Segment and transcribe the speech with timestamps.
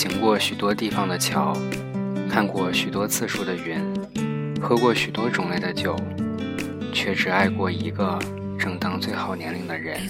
[0.00, 1.54] 从文说过：“我行过许多地方的桥，
[2.30, 3.78] 看过许多次数的云，
[4.58, 5.94] 喝过许多种类的酒，
[6.90, 8.18] 却只爱过一个
[8.58, 10.00] 正当最好年龄的人。”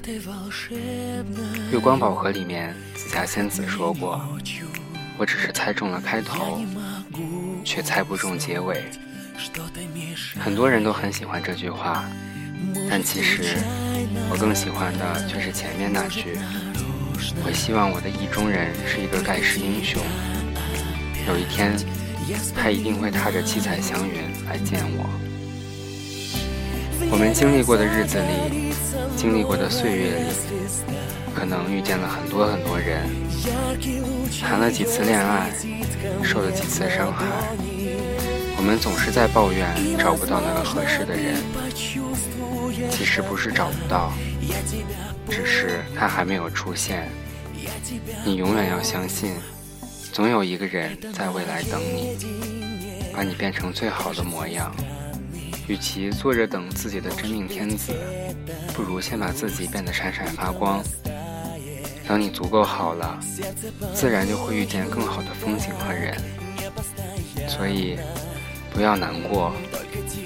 [1.73, 4.21] 月光宝盒里面，紫霞仙子说过
[5.19, 6.61] ：“我只是猜中了开头，
[7.65, 8.85] 却猜不中结尾。”
[10.39, 12.05] 很多人都很喜欢这句话，
[12.89, 13.43] 但其实
[14.31, 16.39] 我更喜欢的却是前面那句。
[17.45, 20.01] 我希望我的意中人是一个盖世英雄，
[21.29, 21.77] 有一天，
[22.55, 25.07] 他一定会踏着七彩祥云来见我。
[27.11, 28.73] 我们经历过的日子里，
[29.17, 30.27] 经历过的岁月里，
[31.35, 33.09] 可能遇见了很多很多人，
[34.41, 35.51] 谈了几次恋爱，
[36.23, 37.27] 受了几次伤害。
[38.57, 39.67] 我们总是在抱怨
[39.99, 41.37] 找不到那个合适的人，
[42.91, 44.13] 其实不是找不到。
[45.29, 47.09] 只是他还没有出现，
[48.25, 49.35] 你永远要相信，
[50.13, 52.17] 总有一个人在未来等你，
[53.15, 54.75] 把你变成最好的模样。
[55.69, 57.93] 与其坐着等自己的真命天子，
[58.75, 60.83] 不如先把自己变得闪闪发光。
[62.09, 63.21] 等你足够好了，
[63.95, 66.17] 自然就会遇见更好的风景和人。
[67.49, 67.97] 所以，
[68.73, 69.53] 不要难过，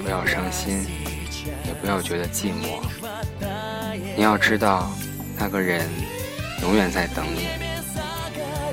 [0.03, 0.87] 不要伤心，
[1.66, 2.80] 也不要觉得寂寞。
[4.16, 4.92] 你要知道，
[5.38, 5.88] 那个人
[6.62, 7.48] 永远在等你，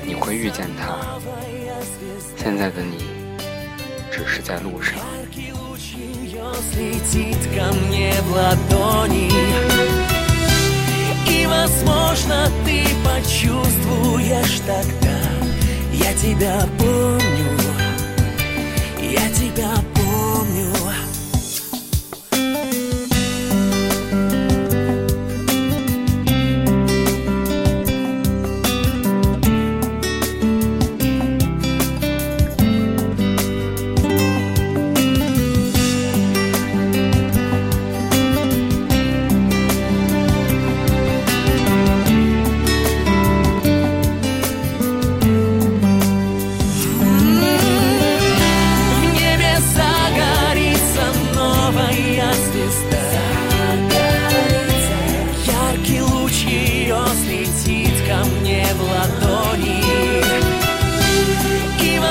[0.05, 0.97] 你会遇见他。
[2.35, 3.03] 现在的你，
[4.11, 4.95] 只是在路上。
[5.29, 8.31] Яркий луч ее слетит ко мне в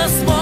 [0.01, 0.40] нас.